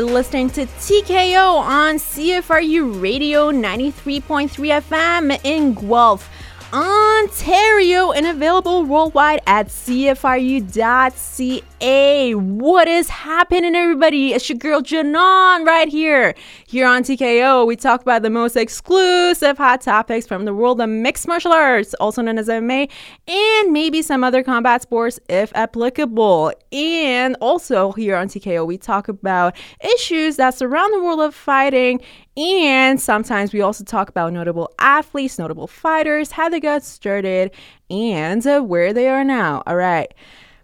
[0.00, 4.48] Listening to TKO on CFRU Radio 93.3
[4.80, 6.30] FM in Guelph.
[6.72, 11.62] Ontario and available worldwide at CFRU.ca.
[11.82, 14.34] Hey, what is happening, everybody?
[14.34, 16.34] It's your girl Janon right here.
[16.66, 20.90] Here on TKO, we talk about the most exclusive hot topics from the world of
[20.90, 22.90] mixed martial arts, also known as MMA,
[23.26, 26.52] and maybe some other combat sports if applicable.
[26.70, 32.02] And also here on TKO, we talk about issues that surround the world of fighting
[32.36, 37.52] and sometimes we also talk about notable athletes, notable fighters, how they got started,
[37.88, 39.62] and where they are now.
[39.66, 40.12] All right.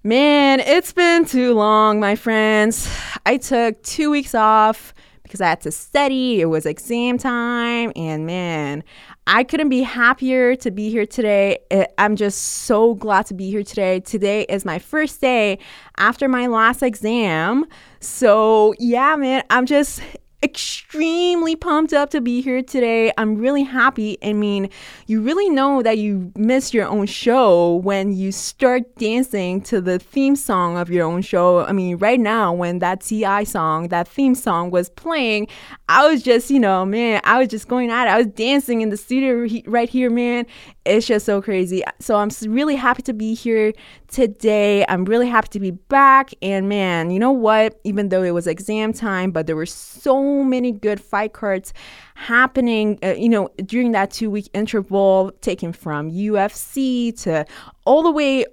[0.07, 2.89] Man, it's been too long, my friends.
[3.27, 6.41] I took two weeks off because I had to study.
[6.41, 7.91] It was exam time.
[7.97, 8.85] And man,
[9.27, 11.59] I couldn't be happier to be here today.
[11.99, 13.99] I'm just so glad to be here today.
[13.99, 15.59] Today is my first day
[15.97, 17.67] after my last exam.
[17.99, 20.01] So, yeah, man, I'm just
[20.43, 23.13] extremely pumped up to be here today.
[23.17, 24.19] I'm really happy.
[24.23, 24.69] I mean,
[25.07, 29.99] you really know that you miss your own show when you start dancing to the
[29.99, 31.65] theme song of your own show.
[31.65, 35.49] I mean, right now, when that TI song, that theme song was playing,
[35.89, 38.11] I was just, you know, man, I was just going at it.
[38.11, 40.47] I was dancing in the studio right here, man.
[40.87, 41.83] It's just so crazy.
[41.99, 43.73] So I'm really happy to be here
[44.09, 44.85] today.
[44.89, 46.31] I'm really happy to be back.
[46.41, 47.81] And man, you know what?
[47.85, 51.75] Even though it was exam time, but there were so many good fight cards
[52.15, 57.45] happening, uh, you know, during that two week interval, taken from UFC to
[57.85, 58.47] all the way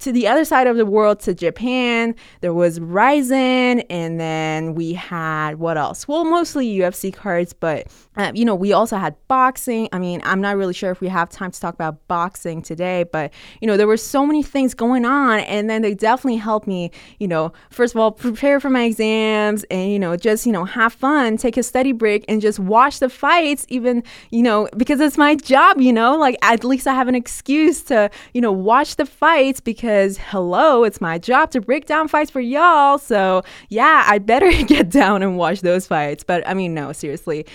[0.00, 2.14] to the other side of the world to Japan.
[2.40, 6.06] There was Rizin, and then we had what else?
[6.06, 7.86] Well, mostly UFC cards, but
[8.16, 9.88] uh, you know, we also had boxing.
[9.92, 13.04] I mean, I'm not really sure if we have time to talk about boxing today,
[13.04, 16.66] but you know, there were so many things going on, and then they definitely helped
[16.66, 20.52] me, you know, first of all, prepare for my exams and, you know, just, you
[20.52, 24.68] know, have fun, take a study break, and just watch the fights, even, you know,
[24.76, 28.40] because it's my job, you know, like at least I have an excuse to, you
[28.40, 32.98] know, watch the fights because, hello, it's my job to break down fights for y'all.
[32.98, 36.24] So, yeah, I better get down and watch those fights.
[36.24, 37.46] But I mean, no, seriously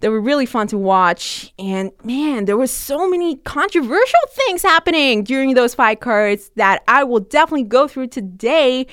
[0.00, 1.52] they were really fun to watch.
[1.58, 7.04] And man, there were so many controversial things happening during those fight cards that I
[7.04, 8.86] will definitely go through today.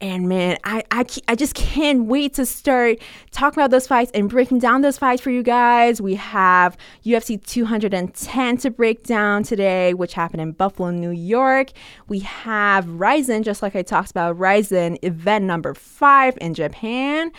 [0.00, 2.98] And man, I, I, I just can't wait to start
[3.30, 6.02] talking about those fights and breaking down those fights for you guys.
[6.02, 11.70] We have UFC 210 to break down today, which happened in Buffalo, New York.
[12.08, 17.32] We have Rizin, just like I talked about, Rizin event number five in Japan.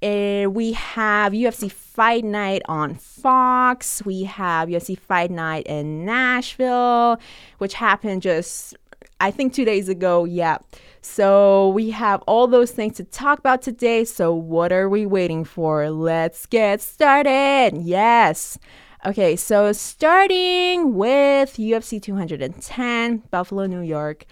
[0.00, 4.02] And we have UFC Fight Night on Fox.
[4.06, 7.18] We have UFC Fight Night in Nashville,
[7.58, 8.76] which happened just,
[9.20, 10.24] I think, two days ago.
[10.24, 10.58] Yeah.
[11.00, 14.04] So we have all those things to talk about today.
[14.04, 15.90] So, what are we waiting for?
[15.90, 17.72] Let's get started.
[17.80, 18.58] Yes.
[19.06, 24.26] Okay, so starting with UFC 210, Buffalo, New York.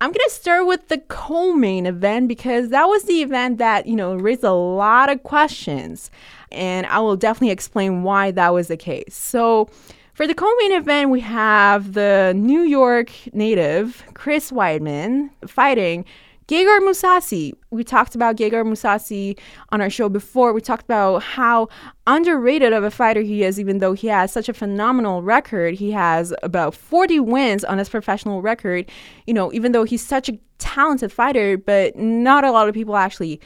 [0.00, 3.86] I'm going to start with the co main event because that was the event that,
[3.86, 6.10] you know, raised a lot of questions.
[6.52, 9.14] And I will definitely explain why that was the case.
[9.14, 9.70] So,
[10.16, 16.06] for the co main event, we have the New York native, Chris Weidman, fighting
[16.48, 17.52] Gegard Mousasi.
[17.68, 19.38] We talked about Gegard Mousasi
[19.72, 20.54] on our show before.
[20.54, 21.68] We talked about how
[22.06, 25.74] underrated of a fighter he is, even though he has such a phenomenal record.
[25.74, 28.90] He has about 40 wins on his professional record.
[29.26, 32.96] You know, even though he's such a talented fighter, but not a lot of people
[32.96, 33.38] actually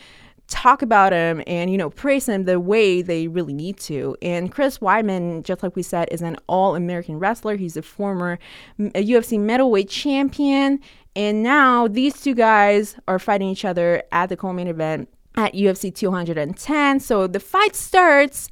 [0.50, 4.52] talk about him and you know praise him the way they really need to and
[4.52, 8.38] chris weidman just like we said is an all-american wrestler he's a former
[8.79, 10.79] ufc middleweight champion
[11.17, 15.94] and now these two guys are fighting each other at the co-main event at UFC
[15.94, 17.00] 210.
[17.00, 18.49] So the fight starts.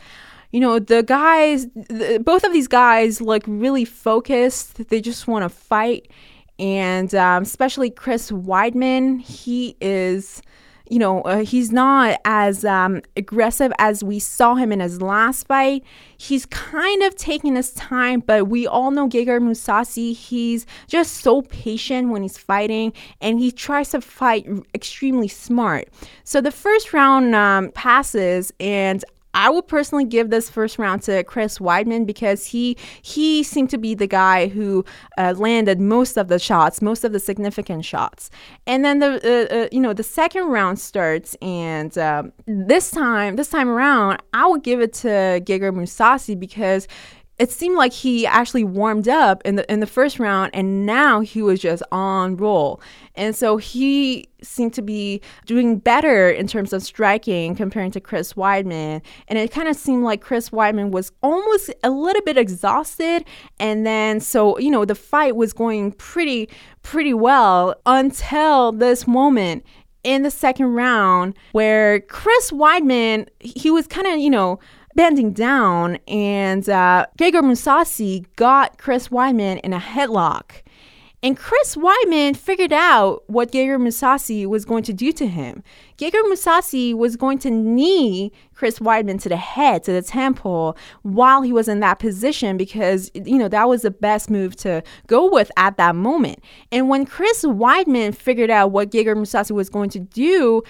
[0.50, 4.88] You know, the guys, the, both of these guys look really focused.
[4.88, 6.10] They just want to fight.
[6.58, 10.42] And um, especially Chris Weidman, he is
[10.90, 15.46] you know, uh, he's not as um, aggressive as we saw him in his last
[15.46, 15.84] fight.
[16.16, 20.14] He's kind of taking his time, but we all know Gegard Mousasi.
[20.14, 25.88] He's just so patient when he's fighting, and he tries to fight extremely smart.
[26.24, 29.04] So the first round um, passes, and
[29.34, 33.78] I would personally give this first round to Chris Weidman because he he seemed to
[33.78, 34.84] be the guy who
[35.16, 38.30] uh, landed most of the shots, most of the significant shots.
[38.66, 39.20] And then the
[39.52, 44.22] uh, uh, you know the second round starts, and um, this time this time around,
[44.32, 45.08] I would give it to
[45.44, 46.88] Gegard Mousasi because
[47.38, 51.20] it seemed like he actually warmed up in the in the first round and now
[51.20, 52.80] he was just on roll.
[53.14, 58.34] And so he seemed to be doing better in terms of striking comparing to Chris
[58.34, 59.02] Weidman.
[59.28, 63.24] And it kind of seemed like Chris Weidman was almost a little bit exhausted.
[63.58, 66.48] And then so, you know, the fight was going pretty,
[66.82, 69.64] pretty well until this moment
[70.04, 74.60] in the second round where Chris Weidman, he was kind of, you know,
[74.94, 80.62] bending down, and uh, Gegard Mousasi got Chris Weidman in a headlock.
[81.20, 85.64] And Chris Weidman figured out what Gegard Mousasi was going to do to him.
[85.96, 91.42] Gegard Mousasi was going to knee Chris Weidman to the head, to the temple, while
[91.42, 95.28] he was in that position because, you know, that was the best move to go
[95.28, 96.38] with at that moment.
[96.70, 100.62] And when Chris Weidman figured out what Gegard Mousasi was going to do,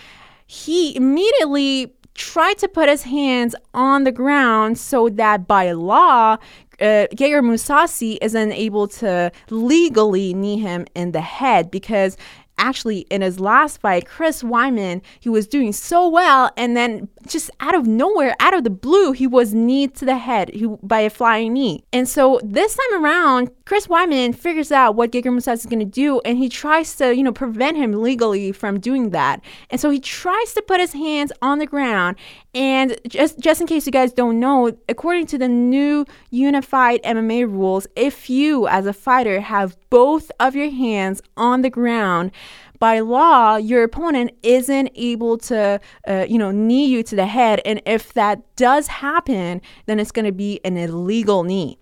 [0.47, 6.37] he immediately tried to put his hands on the ground so that by law,
[6.81, 12.17] uh, Gegard Mousasi isn't able to legally knee him in the head because
[12.59, 17.50] actually in his last fight, Chris Weidman, he was doing so well, and then just
[17.61, 21.00] out of nowhere, out of the blue, he was kneed to the head he, by
[21.00, 21.85] a flying knee.
[21.93, 25.85] And so this time around, Chris Weidman figures out what Gegard Mousasi is going to
[25.85, 29.43] do, and he tries to, you know, prevent him legally from doing that.
[29.69, 32.17] And so he tries to put his hands on the ground.
[32.55, 37.44] And just just in case you guys don't know, according to the new unified MMA
[37.44, 42.31] rules, if you as a fighter have both of your hands on the ground,
[42.79, 45.79] by law, your opponent isn't able to,
[46.09, 47.61] uh, you know, knee you to the head.
[47.67, 51.76] And if that does happen, then it's going to be an illegal knee.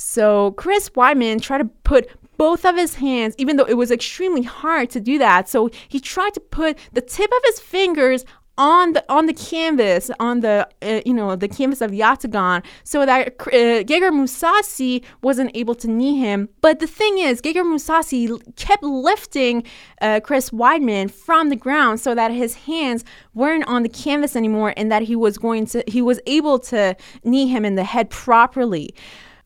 [0.00, 2.08] So Chris Weidman tried to put
[2.38, 5.46] both of his hands, even though it was extremely hard to do that.
[5.46, 8.24] So he tried to put the tip of his fingers
[8.58, 13.06] on the on the canvas on the uh, you know the canvas of octagon so
[13.06, 18.38] that uh, Gegard Mousasi wasn't able to knee him but the thing is Gegard Mousasi
[18.56, 19.62] kept lifting
[20.02, 24.74] uh, Chris Weidman from the ground so that his hands weren't on the canvas anymore
[24.76, 26.94] and that he was going to he was able to
[27.24, 28.94] knee him in the head properly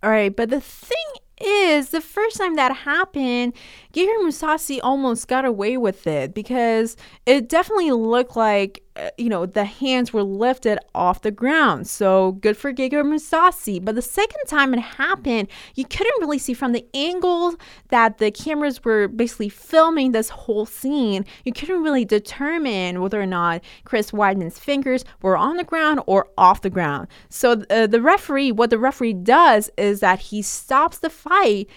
[0.04, 0.98] all right but the thing
[1.40, 3.54] is the first time that happened,
[3.92, 6.96] Gegard Mousasi almost got away with it because
[7.26, 8.83] it definitely looked like
[9.18, 11.88] you know, the hands were lifted off the ground.
[11.88, 13.84] So good for Gegard Mousasi.
[13.84, 17.54] But the second time it happened, you couldn't really see from the angle
[17.88, 21.24] that the cameras were basically filming this whole scene.
[21.44, 26.28] You couldn't really determine whether or not Chris Weidman's fingers were on the ground or
[26.38, 27.08] off the ground.
[27.28, 31.68] So uh, the referee, what the referee does is that he stops the fight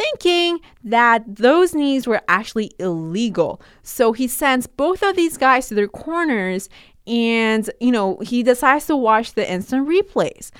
[0.00, 3.60] thinking that those knees were actually illegal.
[3.82, 6.68] So he sends both of these guys to their corners
[7.06, 10.50] and, you know, he decides to watch the instant replays.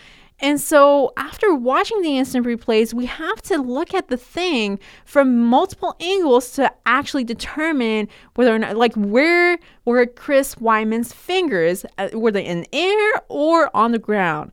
[0.43, 5.37] And so, after watching the instant replays, we have to look at the thing from
[5.37, 11.85] multiple angles to actually determine whether or not, like, where were Chris Weidman's fingers?
[11.99, 14.51] Uh, were they in air or on the ground?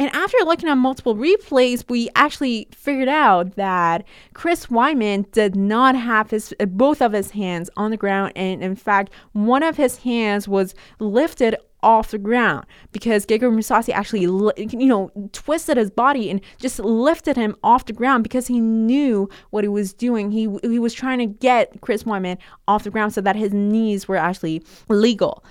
[0.00, 5.94] And after looking at multiple replays, we actually figured out that Chris Weidman did not
[5.94, 9.76] have his uh, both of his hands on the ground, and in fact, one of
[9.76, 15.90] his hands was lifted off the ground because Gegard Mousasi actually, you know, twisted his
[15.90, 20.30] body and just lifted him off the ground because he knew what he was doing.
[20.30, 24.08] He he was trying to get Chris Weidman off the ground so that his knees
[24.08, 25.44] were actually legal.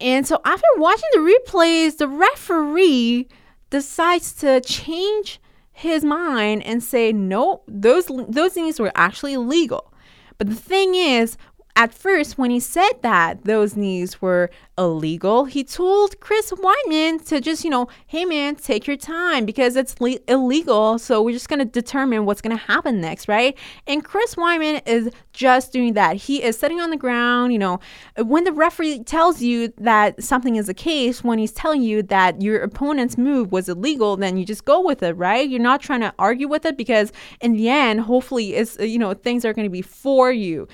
[0.00, 3.26] And so after watching the replays, the referee
[3.72, 5.40] decides to change
[5.72, 9.92] his mind and say, nope, those those things were actually legal.
[10.38, 11.36] But the thing is,
[11.74, 17.40] at first, when he said that those knees were illegal, he told Chris Weidman to
[17.40, 20.98] just, you know, hey man, take your time because it's le- illegal.
[20.98, 23.56] So we're just going to determine what's going to happen next, right?
[23.86, 26.16] And Chris Weidman is just doing that.
[26.16, 27.80] He is sitting on the ground, you know,
[28.18, 32.42] when the referee tells you that something is a case, when he's telling you that
[32.42, 35.48] your opponent's move was illegal, then you just go with it, right?
[35.48, 39.14] You're not trying to argue with it because in the end, hopefully, it's, you know,
[39.14, 40.68] things are going to be for you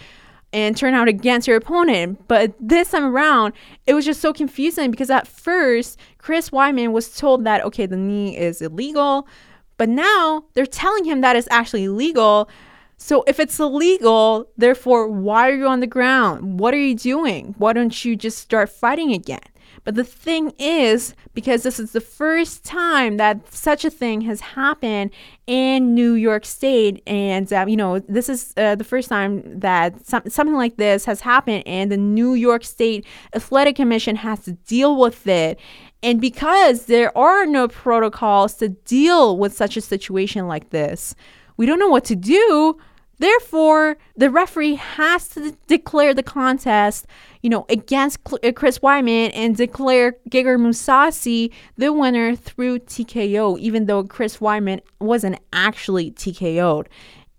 [0.52, 2.26] and turn out against your opponent.
[2.28, 3.52] But this time around,
[3.86, 7.96] it was just so confusing because at first, Chris Weidman was told that, okay, the
[7.96, 9.28] knee is illegal.
[9.76, 12.48] But now they're telling him that it's actually legal.
[12.96, 16.58] So if it's illegal, therefore, why are you on the ground?
[16.58, 17.54] What are you doing?
[17.58, 19.38] Why don't you just start fighting again?
[19.84, 24.40] But the thing is, because this is the first time that such a thing has
[24.40, 25.10] happened
[25.46, 30.06] in New York State, and um, you know, this is uh, the first time that
[30.06, 34.52] some, something like this has happened, and the New York State Athletic Commission has to
[34.52, 35.58] deal with it.
[36.02, 41.14] And because there are no protocols to deal with such a situation like this,
[41.56, 42.78] we don't know what to do.
[43.18, 47.06] Therefore, the referee has to declare the contest,
[47.42, 53.86] you know, against uh, Chris Weidman and declare Gegard Mousasi the winner through TKO, even
[53.86, 56.88] though Chris Weidman wasn't actually TKO'd.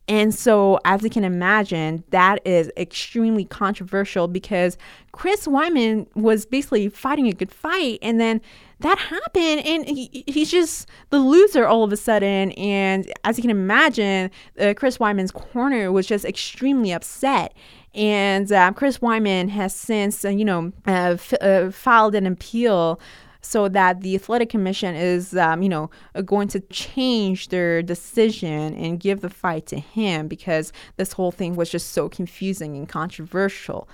[0.09, 4.75] And so, as you can imagine, that is extremely controversial because
[5.11, 7.99] Chris Weidman was basically fighting a good fight.
[8.01, 8.41] And then
[8.79, 12.53] that happened, and he, he's just the loser all of a sudden.
[12.53, 17.53] And as you can imagine, uh, Chris Weidman's corner was just extremely upset.
[17.93, 22.99] And uh, Chris Weidman has since, uh, you know, uh, f- uh, filed an appeal
[23.41, 28.73] so that the athletic commission is, um, you know, uh, going to change their decision
[28.75, 32.89] and give the fight to him because this whole thing was just so confusing and
[32.89, 33.87] controversial.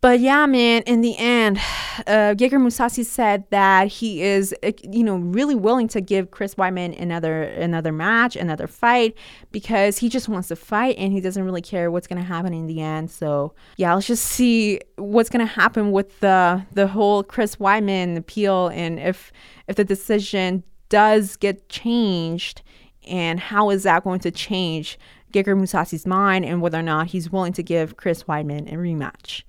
[0.00, 1.58] But yeah, man, in the end,
[2.06, 6.54] uh, Gegard Mousasi said that he is, uh, you know, really willing to give Chris
[6.54, 9.16] Weidman another another match, another fight,
[9.50, 12.66] because he just wants to fight and he doesn't really care what's gonna happen in
[12.66, 13.10] the end.
[13.10, 18.68] So yeah, let's just see what's gonna happen with the the whole Chris Weidman appeal
[18.68, 19.32] and if
[19.66, 22.62] if the decision does get changed
[23.06, 24.98] and how is that going to change
[25.32, 29.42] Gegard Mousasi's mind and whether or not he's willing to give Chris Weidman a rematch.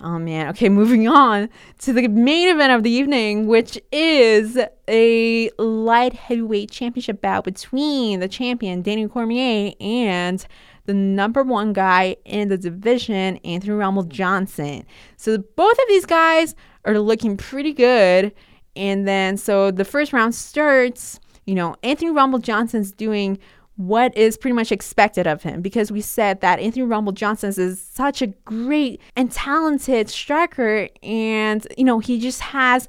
[0.00, 0.48] Oh man.
[0.48, 1.48] Okay, moving on
[1.80, 8.20] to the main event of the evening, which is a light heavyweight championship bout between
[8.20, 10.46] the champion Daniel Cormier and
[10.86, 14.86] the number one guy in the division, Anthony Rumble Johnson.
[15.18, 16.54] So both of these guys
[16.86, 18.32] are looking pretty good.
[18.74, 23.38] And then so the first round starts, you know, Anthony Rumble Johnson's doing
[23.78, 25.62] what is pretty much expected of him.
[25.62, 31.66] Because we said that Anthony Rumble Johnson is such a great and talented striker and
[31.78, 32.88] you know he just has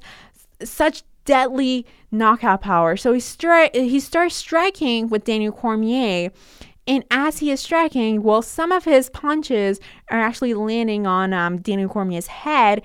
[0.64, 2.96] such deadly knockout power.
[2.96, 6.30] So he stri- he starts striking with Daniel Cormier
[6.88, 9.78] and as he is striking well some of his punches
[10.10, 12.82] are actually landing on um, Daniel Cormier's head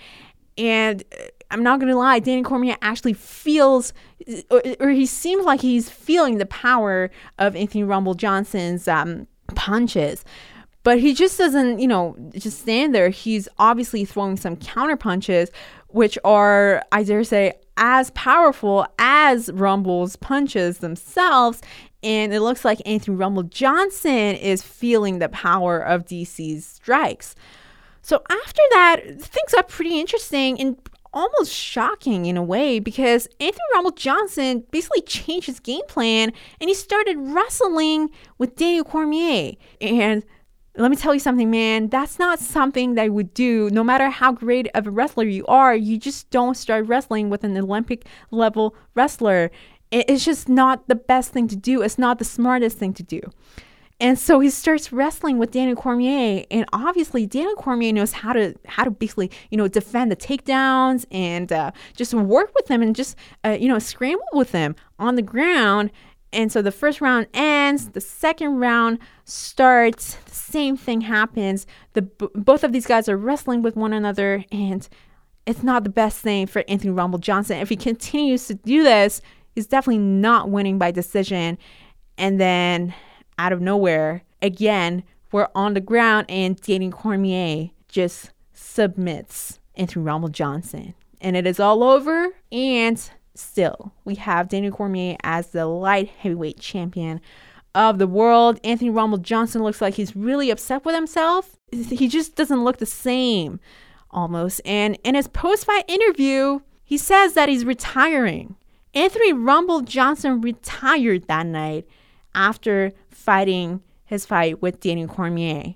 [0.58, 1.04] and
[1.52, 3.94] I'm not gonna lie, Danny Cormier actually feels,
[4.50, 10.26] or, or, he seems like he's feeling the power of Anthony Rumble Johnson's um, punches.
[10.84, 13.10] But he just doesn't, you know, just stand there.
[13.10, 15.50] He's obviously throwing some counter punches,
[15.88, 21.62] which are, I dare say, as powerful as Rumble's punches themselves.
[22.04, 27.36] And it looks like Anthony Rumble Johnson is feeling the power of DC's strikes.
[28.04, 30.78] So after that, things got pretty interesting and
[31.16, 36.70] almost shocking in a way because Anthony Rumble Johnson basically changed his game plan and
[36.70, 39.54] he started wrestling with Daniel Cormier.
[39.80, 40.24] And
[40.78, 44.10] let me tell you something, man, that's not something that I would do no matter
[44.10, 45.74] how great of a wrestler you are.
[45.74, 49.52] You just don't start wrestling with an Olympic level wrestler.
[49.92, 51.82] It's just not the best thing to do.
[51.82, 53.22] It's not the smartest thing to do.
[54.00, 58.54] And so he starts wrestling with Daniel Cormier, and obviously Daniel Cormier knows how to
[58.66, 62.94] how to basically you know defend the takedowns and uh, just work with them and
[62.94, 65.92] just uh, you know scramble with them on the ground.
[66.34, 70.16] And so the first round ends, the second round starts.
[70.26, 71.66] The same thing happens.
[71.94, 74.88] The both of these guys are wrestling with one another, and
[75.46, 77.60] it's not the best thing for Anthony Rumble Johnson.
[77.60, 79.22] If he continues to do this,
[79.54, 81.58] he's definitely not winning by decision.
[82.18, 82.94] And then
[83.38, 90.30] out of nowhere, again, we're on the ground and Danny Cormier just submits Anthony Rumble
[90.30, 90.94] Johnson.
[91.22, 92.30] And it is all over.
[92.52, 93.02] And
[93.34, 97.22] still, we have Daniel Cormier as the light heavyweight champion
[97.74, 98.60] of the world.
[98.64, 101.58] Anthony Rumble Johnson looks like he's really upset with himself.
[101.72, 103.60] He just doesn't look the same
[104.12, 104.62] almost.
[104.66, 108.56] And in his post fight interview, he says that he's retiring.
[108.94, 111.86] Anthony Rumble Johnson retired that night
[112.34, 112.94] after
[113.26, 115.76] fighting his fight with Daniel Cormier.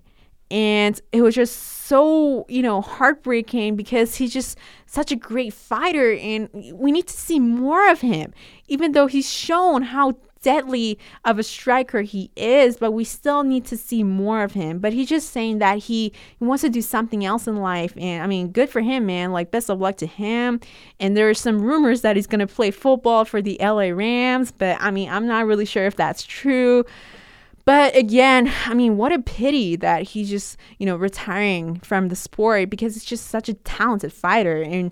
[0.51, 6.13] And it was just so, you know, heartbreaking because he's just such a great fighter
[6.13, 8.33] and we need to see more of him.
[8.67, 13.65] Even though he's shown how deadly of a striker he is, but we still need
[13.65, 14.79] to see more of him.
[14.79, 17.93] But he's just saying that he, wants to do something else in life.
[17.97, 19.31] And I mean, good for him, man.
[19.31, 20.59] Like, best of luck to him.
[20.99, 24.51] And there are some rumors that he's going to play football for the LA Rams,
[24.51, 26.85] but I mean, I'm not really sure if that's true.
[27.69, 32.15] But again, I mean, what a pity that he's just, you know, retiring from the
[32.15, 34.63] sport because it's just such a talented fighter.
[34.63, 34.91] And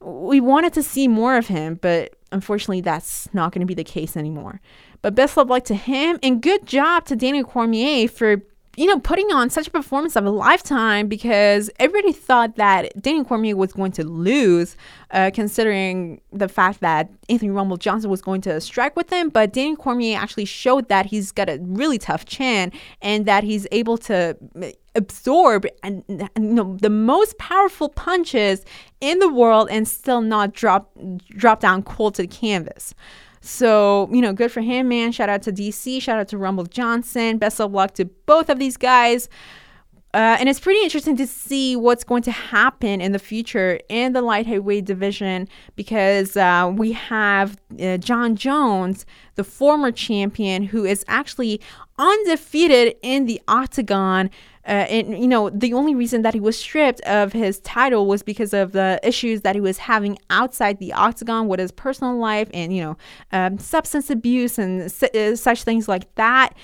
[0.00, 3.84] we wanted to see more of him, but unfortunately, that's not going to be the
[3.84, 4.62] case anymore.
[5.02, 8.40] But best of luck to him and good job to Daniel Cormier for
[8.76, 13.24] you know, putting on such a performance of a lifetime because everybody thought that Daniel
[13.24, 14.76] Cormier was going to lose,
[15.12, 19.30] uh, considering the fact that Anthony Rumble Johnson was going to strike with him.
[19.30, 23.66] But Daniel Cormier actually showed that he's got a really tough chin and that he's
[23.72, 24.36] able to
[24.94, 28.64] absorb and you know the most powerful punches
[29.02, 30.90] in the world and still not drop
[31.28, 32.94] drop down cold to the canvas.
[33.46, 35.12] So, you know, good for him, man.
[35.12, 36.02] Shout out to DC.
[36.02, 37.38] Shout out to Rumble Johnson.
[37.38, 39.28] Best of luck to both of these guys.
[40.14, 44.14] Uh, and it's pretty interesting to see what's going to happen in the future in
[44.14, 50.84] the light heavyweight division because uh, we have uh, Jon Jones, the former champion, who
[50.86, 51.60] is actually
[51.98, 54.30] undefeated in the octagon
[54.66, 58.22] uh, and you know the only reason that he was stripped of his title was
[58.22, 62.48] because of the issues that he was having outside the octagon with his personal life
[62.52, 62.96] and you know
[63.32, 64.82] um, substance abuse and
[65.14, 66.54] uh, such things like that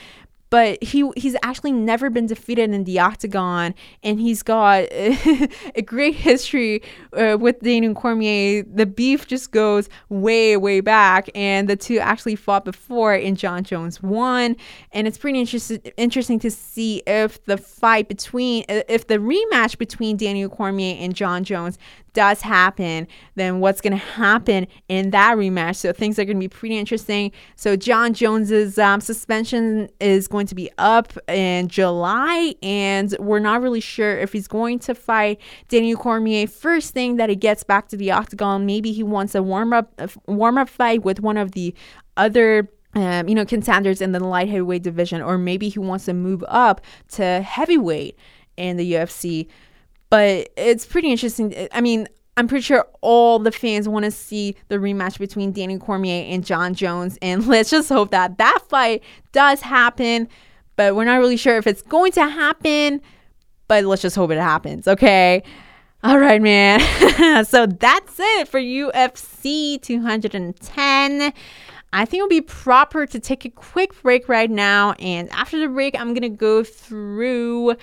[0.53, 6.15] but he he's actually never been defeated in the octagon, and he's got a great
[6.15, 6.83] history
[7.15, 8.63] uh, with Daniel Cormier.
[8.63, 13.65] The beef just goes way way back, and the two actually fought before, and Jon
[13.65, 14.55] Jones won.
[14.93, 20.19] And it's pretty interesting interesting to see if the fight between if the rematch between
[20.19, 21.79] Daniel Cormier and Jon Jones
[22.13, 25.77] does happen, then what's going to happen in that rematch?
[25.77, 27.33] So things are going to be pretty interesting.
[27.57, 33.63] So Jon Jones's um, suspension is going to be up in July, and we're not
[33.63, 37.89] really sure if he's going to fight Daniel Cormier first thing that he gets back
[37.89, 38.67] to the octagon.
[38.67, 41.75] Maybe he wants a warm up warm up fight with one of the
[42.17, 46.13] other um, you know, contenders in the light heavyweight division, or maybe he wants to
[46.13, 46.83] move up
[47.13, 48.19] to heavyweight
[48.57, 49.49] in the UFC.
[50.11, 51.69] But it's pretty interesting.
[51.73, 55.79] I mean, I'm pretty sure all the fans want to see the rematch between Danny
[55.79, 57.19] Cormier and Jon Jones.
[57.21, 59.03] And let's just hope that that fight
[59.33, 60.29] does happen.
[60.77, 63.03] But we're not really sure if it's going to happen.
[63.69, 65.43] But let's just hope it happens, okay?
[66.03, 67.45] All right, man.
[67.45, 71.33] so that's it for UFC 210.
[71.95, 74.93] I think it would be proper to take a quick break right now.
[74.93, 77.77] And after the break, I'm going to go through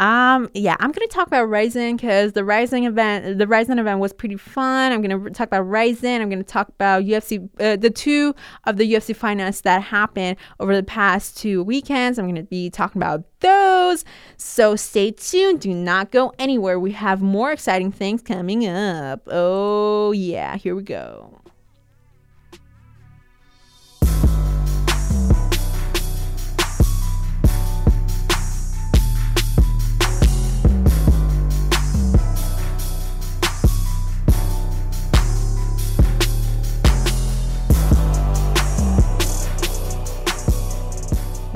[0.00, 4.14] um, yeah, I'm gonna talk about Rizin because the Rizin event, the Rizin event was
[4.14, 4.92] pretty fun.
[4.92, 6.22] I'm gonna talk about Rizin.
[6.22, 8.34] I'm gonna talk about UFC, uh, the two
[8.64, 12.18] of the UFC finance that happened over the past two weekends.
[12.18, 14.06] I'm gonna be talking about those.
[14.38, 15.60] So stay tuned.
[15.60, 16.80] Do not go anywhere.
[16.80, 19.20] We have more exciting things coming up.
[19.26, 21.39] Oh yeah, here we go.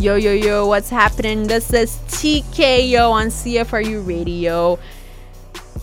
[0.04, 1.46] Yo, yo, yo, what's happening?
[1.46, 4.78] This is TKO on CFRU Radio.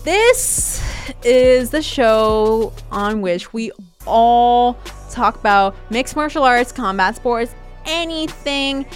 [0.04, 0.80] This
[1.24, 3.72] is the show on which we
[4.06, 4.74] all
[5.10, 7.52] talk about mixed martial arts, combat sports,
[7.84, 8.86] anything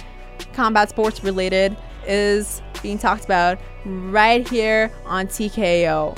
[0.53, 1.75] combat sports related
[2.07, 6.17] is being talked about right here on TKO.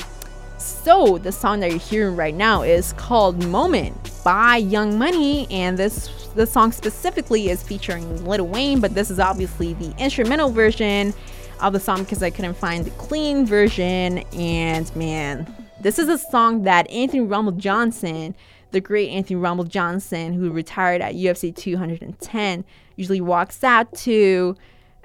[0.60, 5.78] So, the song that you're hearing right now is called Moment by Young Money, and
[5.78, 11.14] this the song specifically is featuring Lil Wayne, but this is obviously the instrumental version
[11.60, 14.20] of the song because I couldn't find the clean version.
[14.34, 18.36] And man, this is a song that Anthony Rumble Johnson,
[18.72, 22.64] the great Anthony Rumble Johnson, who retired at UFC 210,
[22.96, 24.56] usually walks out to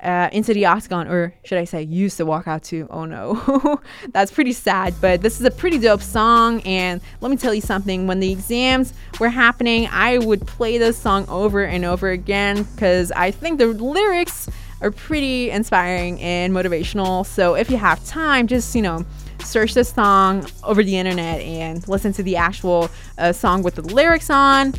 [0.02, 2.86] uh, into the octagon, or should I say, used to walk out to.
[2.90, 3.80] Oh no,
[4.12, 4.94] that's pretty sad.
[5.00, 8.06] But this is a pretty dope song, and let me tell you something.
[8.06, 13.12] When the exams were happening, I would play this song over and over again because
[13.12, 14.48] I think the lyrics
[14.80, 17.24] are pretty inspiring and motivational.
[17.24, 19.04] So if you have time, just you know
[19.42, 23.82] search this song over the internet and listen to the actual uh, song with the
[23.82, 24.74] lyrics on.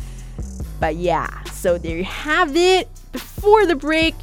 [0.78, 2.88] But yeah, so there you have it.
[3.12, 4.14] Before the break,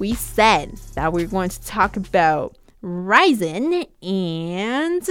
[0.00, 5.02] we said that we are going to talk about Rizin and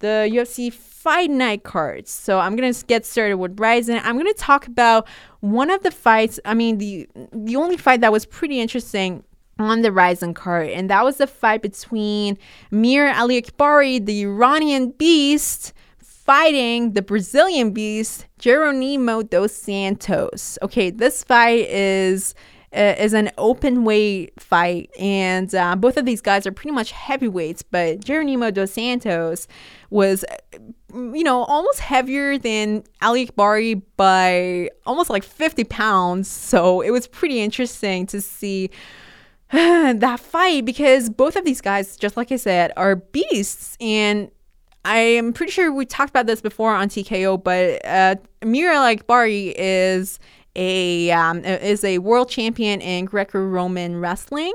[0.00, 2.10] the UFC Fight Night cards.
[2.10, 4.00] So I'm gonna get started with Rizin.
[4.02, 5.06] I'm gonna talk about
[5.40, 6.40] one of the fights.
[6.44, 9.22] I mean, the the only fight that was pretty interesting
[9.60, 12.36] on the Rizin card, and that was the fight between
[12.72, 20.58] Mir Aliakbari, the Iranian Beast, fighting the Brazilian Beast, Jeronimo dos Santos.
[20.62, 22.34] Okay, this fight is
[22.72, 27.62] is an open weight fight, and uh, both of these guys are pretty much heavyweights.
[27.62, 29.46] But Jeronimo dos Santos
[29.90, 30.24] was,
[30.92, 36.28] you know, almost heavier than Aliakbari by almost like 50 pounds.
[36.28, 38.70] So it was pretty interesting to see
[39.52, 43.76] that fight because both of these guys, just like I said, are beasts.
[43.80, 44.30] And
[44.84, 49.54] I am pretty sure we talked about this before on TKO, but uh, Amir Akbari
[49.56, 50.18] is
[50.56, 54.52] a um, is a world champion in Greco-Roman wrestling,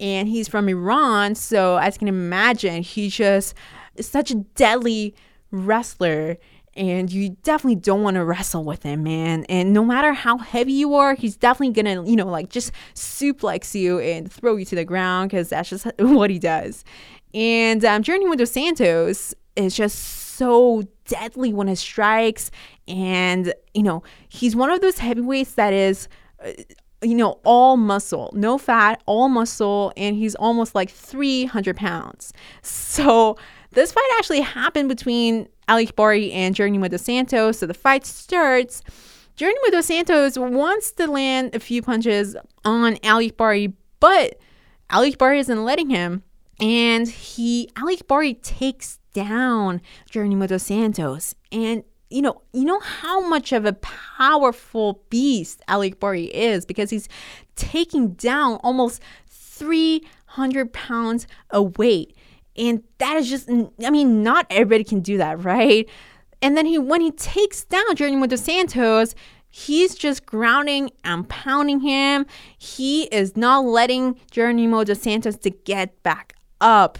[0.00, 1.34] and he's from Iran.
[1.34, 3.54] So as you can imagine, he's just
[4.00, 5.14] such a deadly
[5.50, 6.38] wrestler
[6.76, 9.44] and you definitely don't want to wrestle with him, man.
[9.48, 13.74] And no matter how heavy you are, he's definitely gonna, you know, like just suplex
[13.74, 16.84] you and throw you to the ground because that's just what he does.
[17.32, 22.50] And um, Jeronimo dos Santos is just so deadly when he strikes,
[22.88, 26.08] and you know, he's one of those heavyweights that is.
[26.44, 26.52] Uh,
[27.02, 32.32] you know, all muscle, no fat, all muscle, and he's almost like 300 pounds.
[32.62, 33.36] So,
[33.72, 37.58] this fight actually happened between Aliakbari and Jeronimo dos Santos.
[37.58, 38.82] So the fight starts.
[39.36, 44.38] Jeronimo dos Santos wants to land a few punches on Aliakbari, but
[44.90, 46.22] Aliakbari isn't letting him.
[46.60, 51.34] And he, Aliakbari takes down Jeronimo dos Santos.
[51.50, 57.08] And you know, you know how much of a powerful beast Aliakbari is because he's
[57.56, 62.16] taking down almost 300 pounds of weight.
[62.56, 65.88] And that is just, I mean, not everybody can do that, right?
[66.40, 69.14] And then he, when he takes down Jeronimo dos Santos,
[69.48, 72.24] he's just grounding and pounding him.
[72.56, 76.98] He is not letting Jeronimo dos Santos to get back up.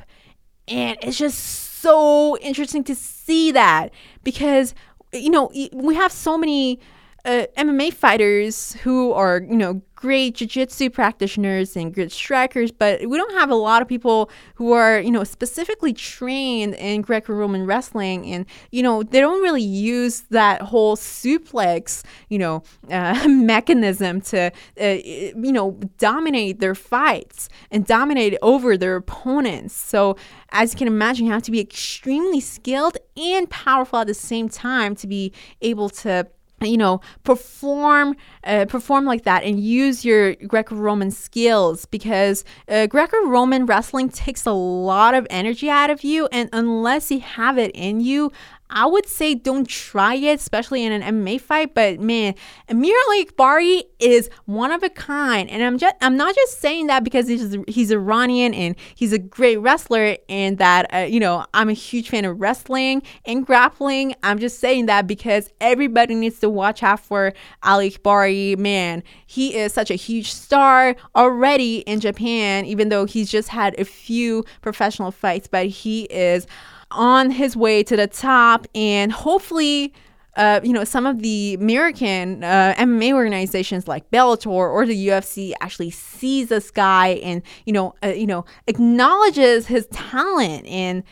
[0.67, 3.93] And it's just so interesting to see that
[4.25, 4.75] because,
[5.13, 6.81] you know, we have so many
[7.27, 13.17] uh, MMA fighters who are, you know, great jiu-jitsu practitioners and good strikers, but we
[13.17, 18.27] don't have a lot of people who are, you know, specifically trained in Greco-Roman wrestling
[18.27, 24.53] and, you know, they don't really use that whole suplex, you know, uh, mechanism to,
[24.81, 29.75] uh, you know, dominate their fights and dominate over their opponents.
[29.75, 30.17] So,
[30.51, 34.49] as you can imagine, you have to be extremely skilled and powerful at the same
[34.49, 36.29] time to be able to
[36.63, 43.67] you know perform uh, perform like that and use your greco-roman skills because uh, greco-roman
[43.67, 48.01] wrestling takes a lot of energy out of you and unless you have it in
[48.01, 48.33] you
[48.71, 51.75] I would say don't try it, especially in an MMA fight.
[51.75, 52.35] But man,
[52.69, 57.05] Amir Akbari is one of a kind, and I'm just I'm not just saying that
[57.05, 61.69] because he's he's Iranian and he's a great wrestler, and that uh, you know I'm
[61.69, 64.15] a huge fan of wrestling and grappling.
[64.23, 68.59] I'm just saying that because everybody needs to watch out for Aliakbari.
[68.59, 73.79] Man, he is such a huge star already in Japan, even though he's just had
[73.79, 76.47] a few professional fights, but he is
[76.91, 79.93] on his way to the top and hopefully
[80.37, 85.55] uh, you know, some of the American uh, MMA organizations like Bellator or the UFC
[85.63, 91.03] actually sees this guy and you know, uh, you know, acknowledges his talent and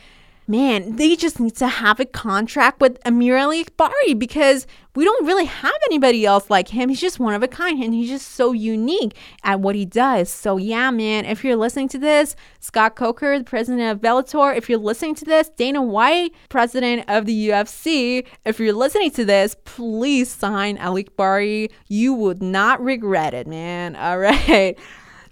[0.47, 5.47] man, they just need to have a contract with Amir Aliakbari because we don't really
[5.47, 6.89] have anybody else like him.
[6.89, 10.31] He's just one of a kind and he's just so unique at what he does.
[10.31, 14.69] So, yeah, man, if you're listening to this, Scott Coker, the president of Bellator, if
[14.69, 19.57] you're listening to this, Dana White, president of the UFC, if you're listening to this,
[19.65, 21.71] please sign Aliakbari.
[21.89, 23.97] You would not regret it, man.
[24.05, 24.79] All right.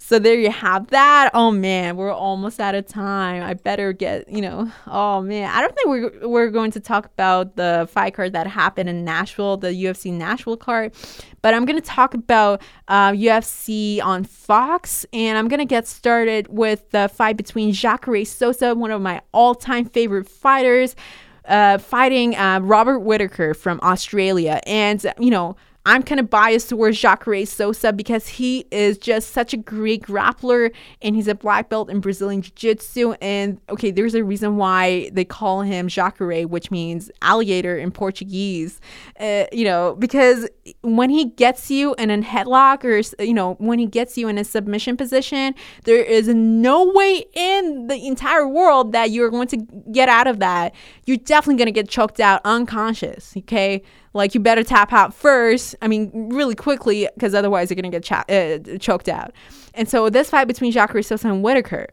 [0.05, 1.31] So there you have that.
[1.33, 3.41] Oh man, we're almost out of time.
[3.41, 5.49] I better get, you know, oh man.
[5.49, 9.05] I don't think we're, we're going to talk about the fight card that happened in
[9.05, 10.93] Nashville, the UFC Nashville card,
[11.41, 15.87] but I'm going to talk about uh, UFC on Fox, and I'm going to get
[15.87, 20.97] started with the fight between Jacare Souza, one of my all time favorite fighters,
[21.45, 24.59] uh, fighting uh, Robert Whitaker from Australia.
[24.65, 29.53] And, you know, I'm kind of biased towards Jacare Souza because he is just such
[29.53, 33.11] a great grappler and he's a black belt in Brazilian Jiu Jitsu.
[33.21, 38.79] And okay, there's a reason why they call him Jacare, which means alligator in Portuguese,
[39.19, 40.47] uh, you know, because
[40.81, 44.37] when he gets you in a headlock or, you know, when he gets you in
[44.37, 49.57] a submission position, there is no way in the entire world that you're going to
[49.91, 50.73] get out of that.
[51.05, 53.83] You're definitely going to get choked out unconscious, okay?
[54.13, 55.75] Like you better tap out first.
[55.81, 59.33] I mean, really quickly, because otherwise you're gonna get uh, choked out.
[59.73, 61.87] And so this fight between Jacare Souza and Whitaker,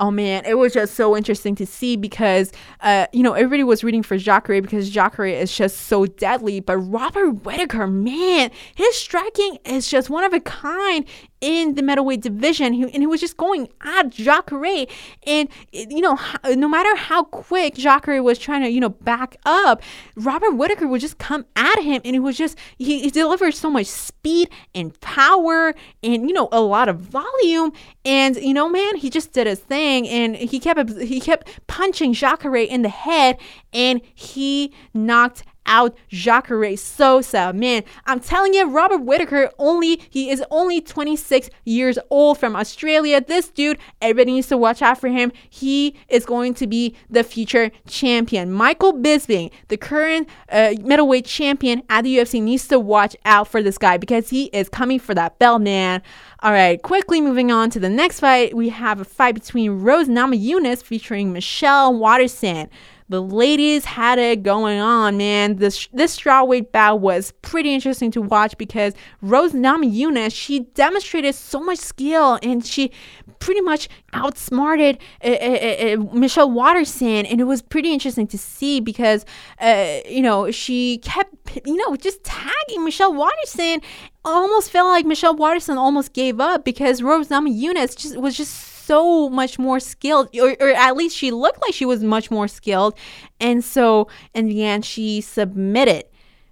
[0.00, 3.84] oh man, it was just so interesting to see because, uh, you know, everybody was
[3.84, 6.58] rooting for Jacare because Jacare is just so deadly.
[6.58, 11.04] But Robert Whitaker, man, his striking is just one of a kind
[11.42, 12.72] in the middleweight division.
[12.72, 14.86] He, and he was just going at Jacare.
[15.26, 19.82] And, you know, no matter how quick Jacare was trying to, you know, back up,
[20.16, 22.00] Robert Whitaker would just come at him.
[22.04, 26.48] And it was just, he, he delivered so much speed and power and, you know,
[26.52, 27.72] a lot of volume.
[28.04, 29.89] And, you know, man, he just did his thing.
[30.06, 33.38] And he kept, he kept punching Jacare in the head
[33.72, 37.52] and he knocked out Jacare Souza.
[37.54, 43.22] Man, I'm telling you, Robert Whitaker only he is only 26 years old from Australia.
[43.26, 45.32] This dude, everybody needs to watch out for him.
[45.48, 48.52] He is going to be the future champion.
[48.52, 53.62] Michael Bisping, the current uh, middleweight champion at the UFC, needs to watch out for
[53.62, 56.02] this guy because he is coming for that belt, man.
[56.42, 60.08] All right, quickly moving on to the next fight, we have a fight between Rose
[60.08, 62.68] Namajunas featuring Michelle Waterson
[63.10, 65.56] the ladies had it going on, man.
[65.56, 71.58] This this strawweight bout was pretty interesting to watch because Rose Namajunas she demonstrated so
[71.60, 72.92] much skill and she
[73.40, 78.78] pretty much outsmarted uh, uh, uh, Michelle Waterson, and it was pretty interesting to see
[78.78, 79.26] because
[79.60, 81.34] uh, you know she kept
[81.66, 83.80] you know just tagging Michelle Waterson.
[84.24, 89.28] Almost felt like Michelle Waterson almost gave up because Rose Namajunas just was just so
[89.28, 92.92] much more skilled, or, or at least she looked like she was much more skilled.
[93.38, 96.06] And so in the end, she submitted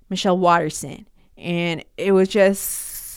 [0.08, 1.08] Michelle Waterson.
[1.36, 2.62] And it was just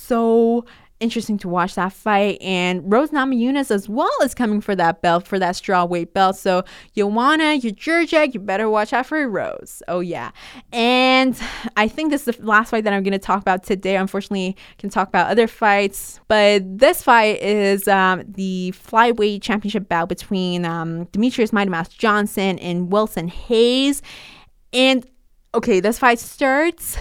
[0.07, 0.65] so
[1.01, 2.37] interesting to watch that fight.
[2.41, 6.37] And Rose Namajunas as well is coming for that belt, for that strawweight belt.
[6.37, 6.63] So
[6.95, 9.83] Joanna, Jedrzejczyk, you better watch out for Rose.
[9.87, 10.31] Oh yeah.
[10.71, 11.37] And
[11.75, 13.97] I think this is the last fight that I'm going to talk about today.
[13.97, 19.89] Unfortunately, I can talk about other fights, but this fight is um, the flyweight championship
[19.89, 24.01] bout between um, Demetrious Mighty Mouse Johnson and Wilson Reis.
[24.71, 25.05] And
[25.53, 26.97] okay, this fight starts.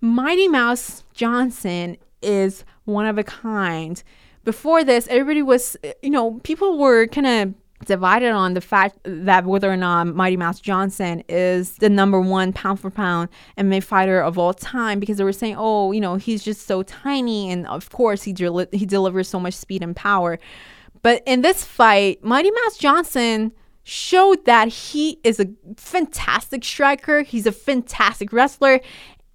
[0.00, 4.02] Mighty Mouse Johnson is one of a kind.
[4.44, 7.54] Before this, everybody was, you know, people were kind of
[7.86, 12.52] divided on the fact that whether or not Mighty Mouse Johnson is the number one
[12.52, 16.16] pound for pound MMA fighter of all time because they were saying, oh, you know,
[16.16, 19.96] he's just so tiny, and of course he del- he delivers so much speed and
[19.96, 20.38] power.
[21.02, 27.22] But in this fight, Mighty Mouse Johnson showed that he is a fantastic striker.
[27.22, 28.80] He's a fantastic wrestler,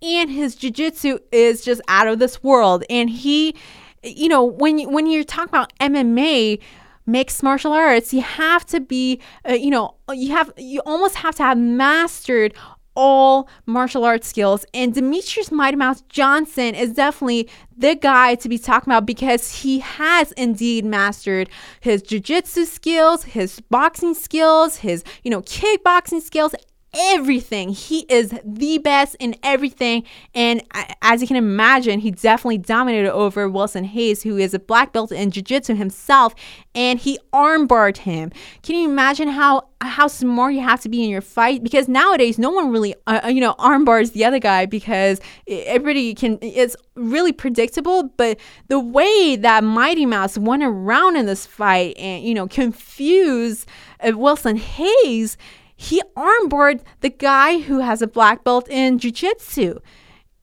[0.06, 3.56] and his jiu-jitsu is just out of this world and he
[4.04, 6.60] you know when you, when you're talking about MMA
[7.08, 11.36] mixed martial arts you have to be uh, you know you have you almost have
[11.36, 12.54] to have mastered
[12.96, 14.66] all martial arts skills.
[14.74, 19.80] And Demetrious Mighty Mouse Johnson is definitely the guy to be talking about because he
[19.80, 21.50] has indeed mastered
[21.82, 26.56] his jiu-jitsu skills, his boxing skills, his, you know, kickboxing skills,
[26.98, 27.70] everything.
[27.70, 30.04] He is the best in everything.
[30.34, 30.64] And
[31.02, 35.12] as you can imagine, he definitely dominated over Wilson Reis, who is a black belt
[35.12, 36.34] in jiu jitsu himself.
[36.74, 38.32] And he armbarred him.
[38.64, 41.64] Can you imagine how how smart you have to be in your fight?
[41.64, 46.14] Because nowadays, no one really, uh, uh you know, armbars the other guy because everybody
[46.14, 46.38] can.
[46.42, 48.04] It's really predictable.
[48.18, 53.68] But the way that Mighty Mouse went around in this fight and you know confused
[54.06, 55.38] uh, Wilson Reis
[55.76, 59.80] he armbarred the guy who has a black belt in jiu-jitsu.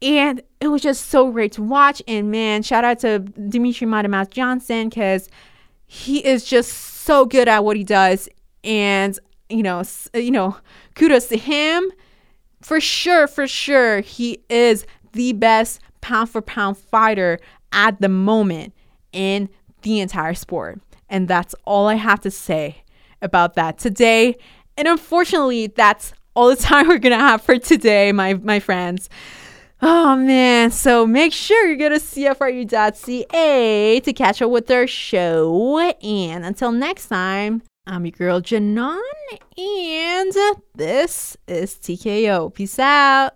[0.03, 2.03] And it was just so great to watch.
[2.07, 5.29] And man shout out to dimitri Mouse johnson because
[5.87, 8.29] he is just so good at what he does.
[8.64, 9.18] And
[9.49, 9.83] you know
[10.14, 10.57] you know
[10.95, 11.90] kudos to him.
[12.61, 17.38] For sure for sure he is the best pound for pound fighter
[17.73, 18.75] at the moment
[19.12, 19.49] in
[19.83, 20.81] the entire sport.
[21.09, 22.83] And that's all i have to say
[23.21, 23.79] about that.
[23.79, 24.37] Today
[24.76, 29.08] and unfortunately, that's all the time we're gonna have for today, my my friends.
[29.85, 33.30] Oh man, so make sure you go to CFRU.ca
[34.00, 35.78] to catch up with our show.
[36.00, 39.00] And until next time, I'm your girl Janon,
[39.58, 40.32] and
[40.76, 42.54] this is TKO.
[42.54, 43.35] Peace out.